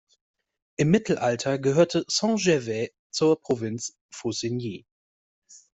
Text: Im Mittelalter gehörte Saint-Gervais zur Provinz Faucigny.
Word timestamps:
Im 0.77 0.89
Mittelalter 0.89 1.59
gehörte 1.59 2.05
Saint-Gervais 2.07 2.89
zur 3.11 3.39
Provinz 3.39 3.99
Faucigny. 4.09 4.87